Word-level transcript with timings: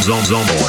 zom 0.00 0.24
zom 0.24 0.46
zom 0.46 0.61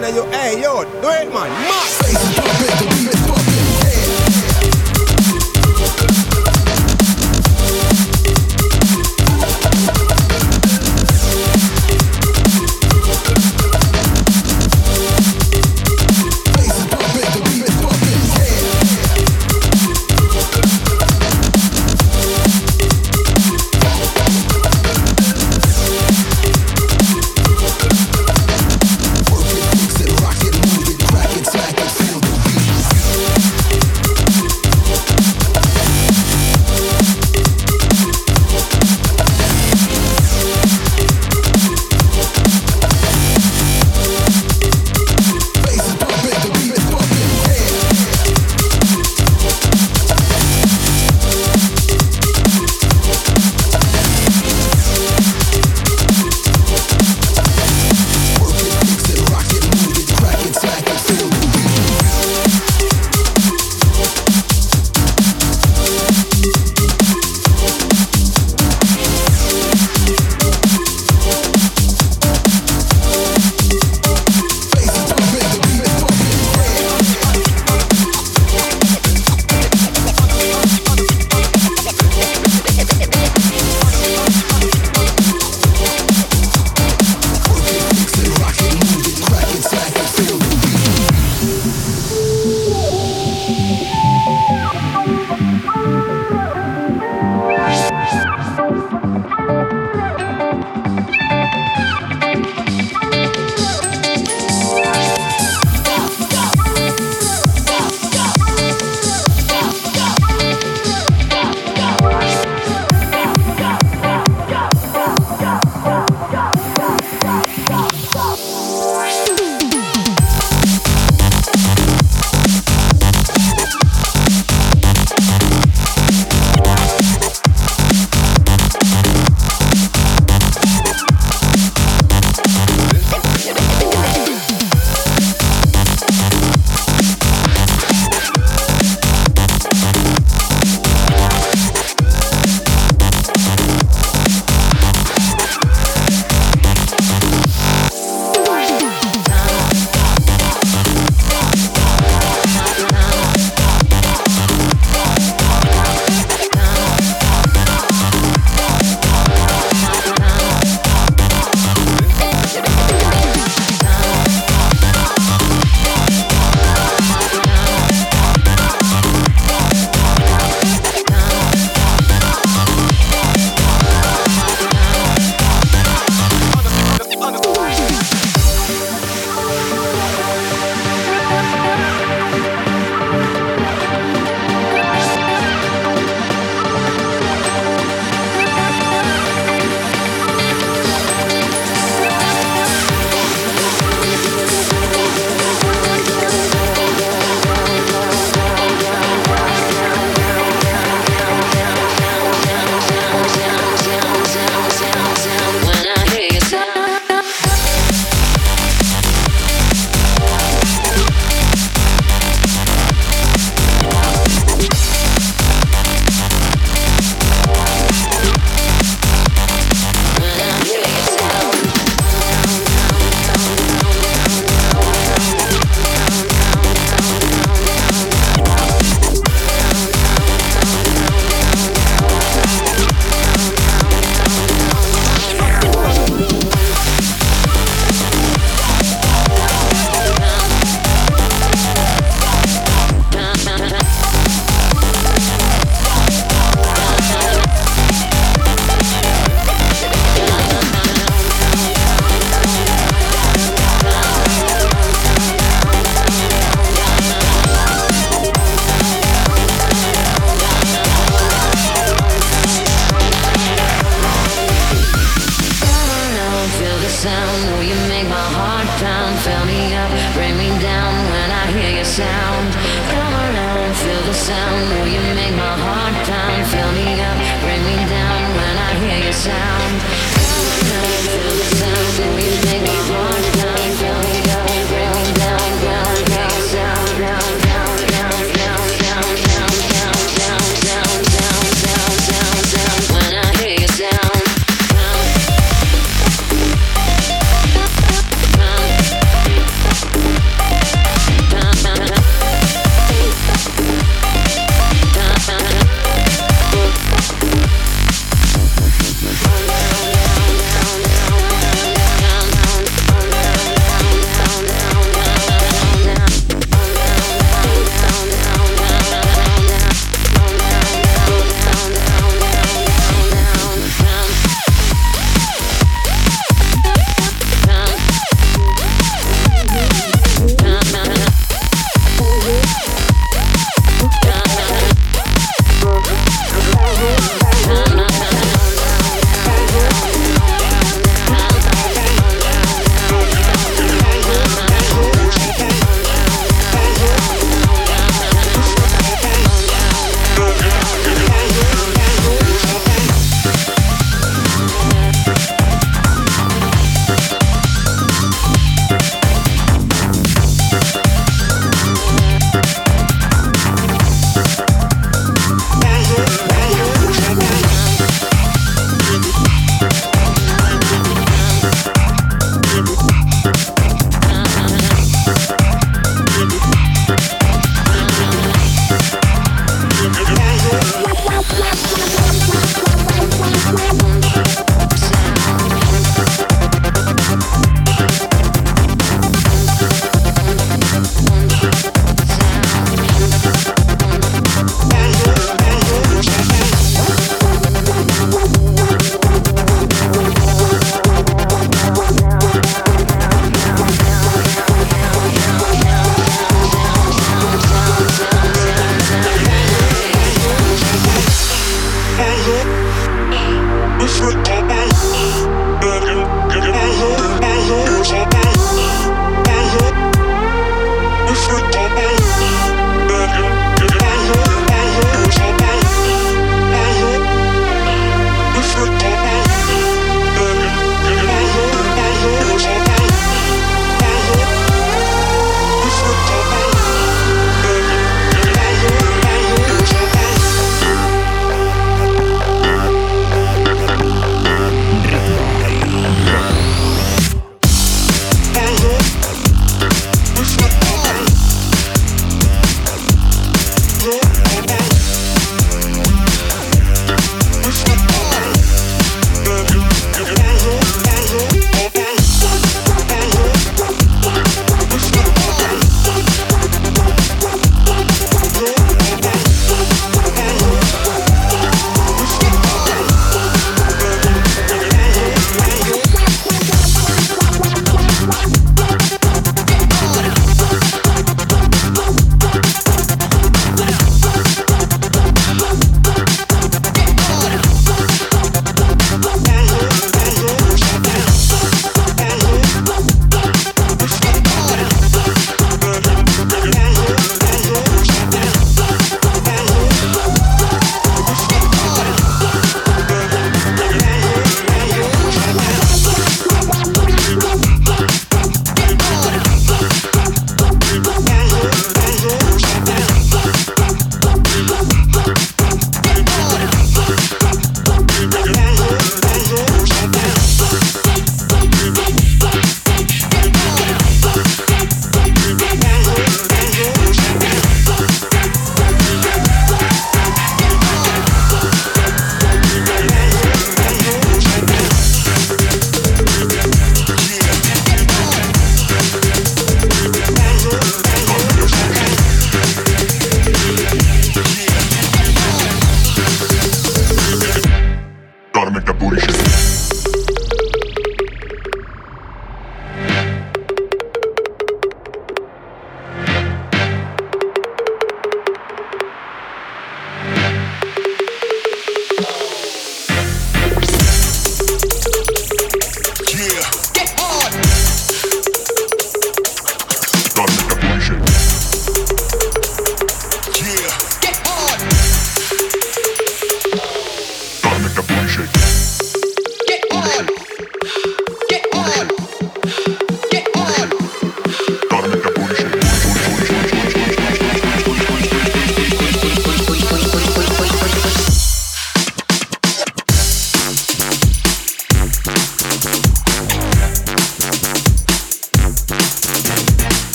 now, 0.00 0.08
you, 0.08 0.24
hey, 0.30 0.60
yo, 0.62 0.84
do 0.84 1.08
it, 1.08 1.32
man. 1.32 1.50
Mass. 1.68 3.21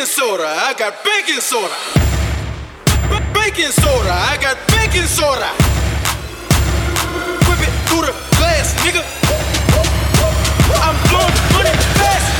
baking 0.00 0.14
soda. 0.14 0.46
I 0.46 0.72
got 0.78 1.04
baking 1.04 1.40
soda. 1.40 1.74
B- 3.10 3.20
baking 3.34 3.70
soda. 3.70 4.10
I 4.10 4.38
got 4.40 4.56
baking 4.72 5.04
soda. 5.04 5.50
Whip 7.44 7.60
it 7.60 7.74
through 7.86 8.06
the 8.08 8.14
glass, 8.38 8.72
nigga. 8.80 9.04
I'm 10.80 10.96
blowing 11.10 11.36
money 11.52 11.76
fast. 12.00 12.39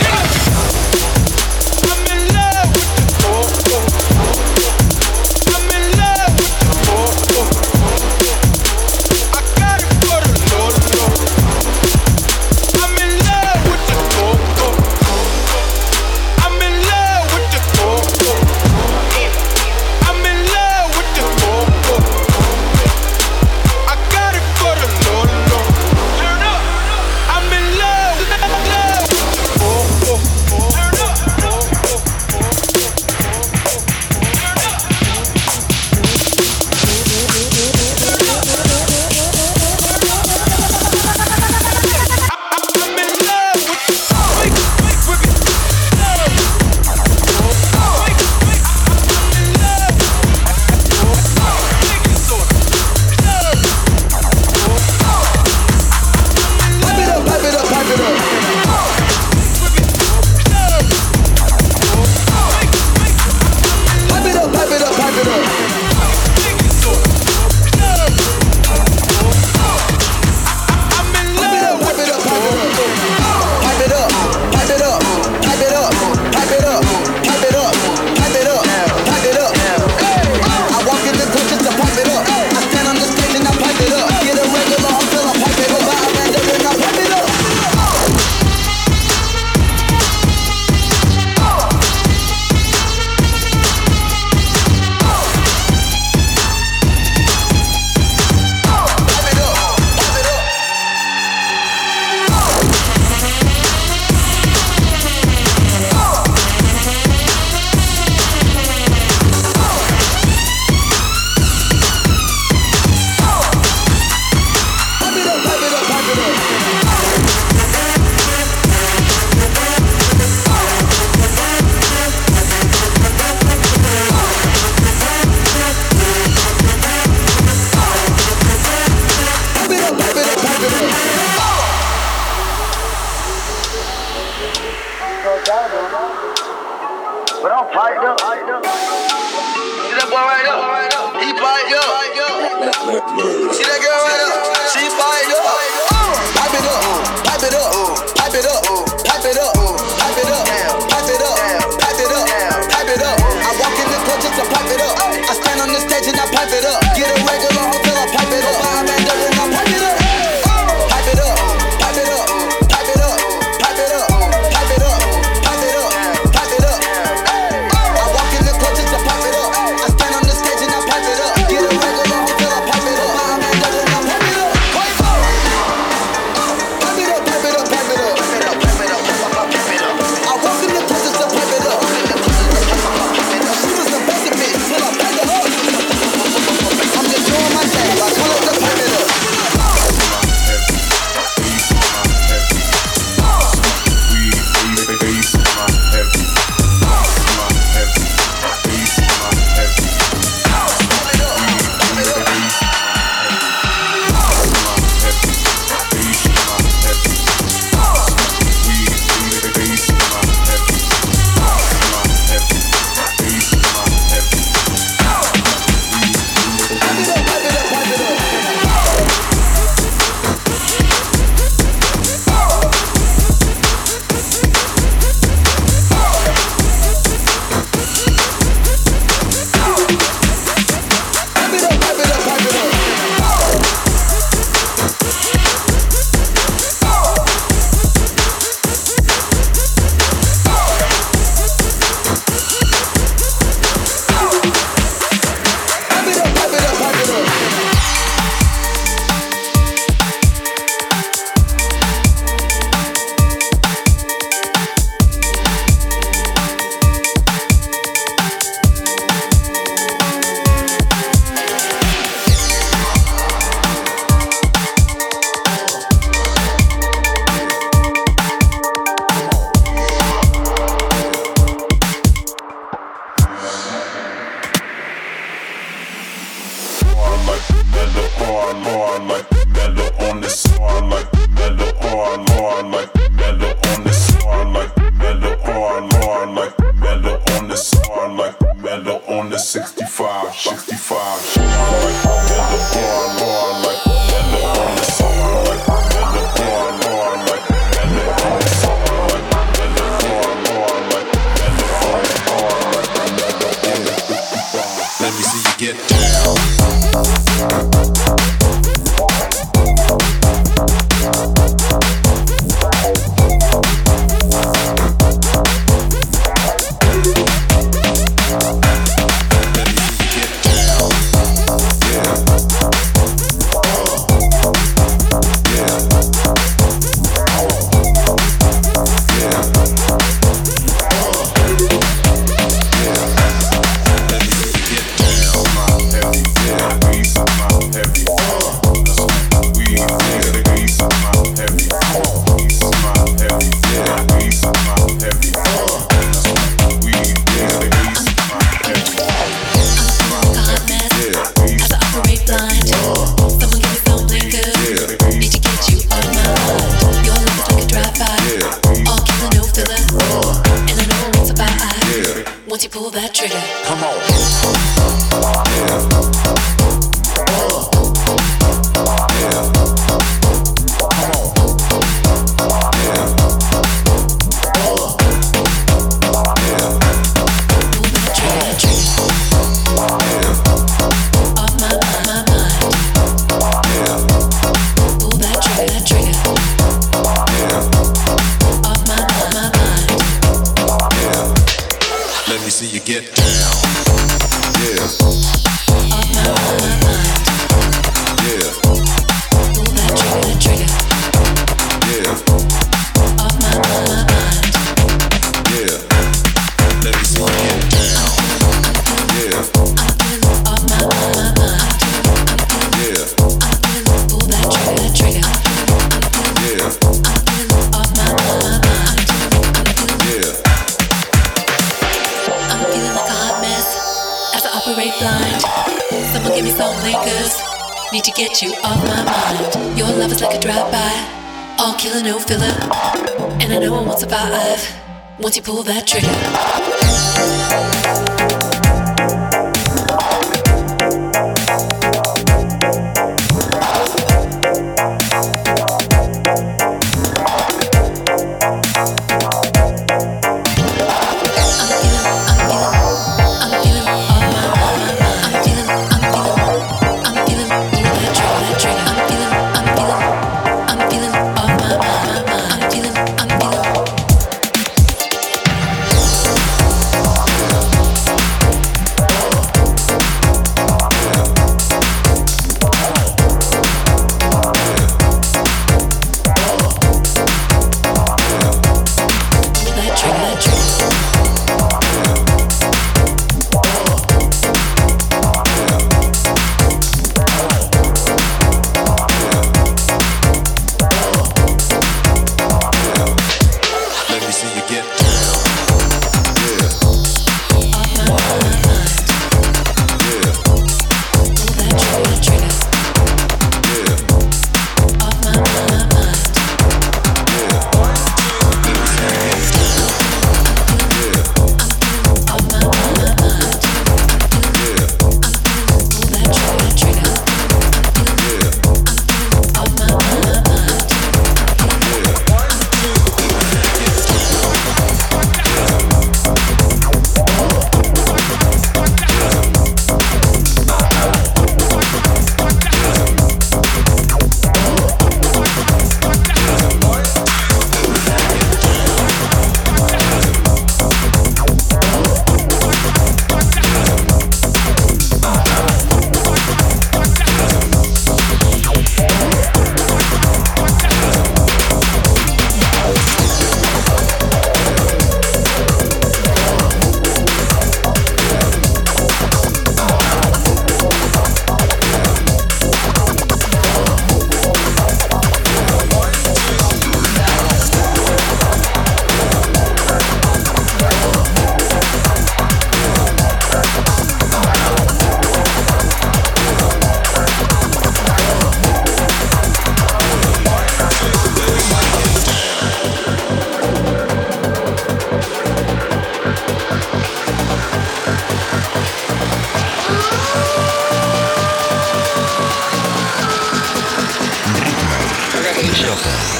Леха. 595.62 596.39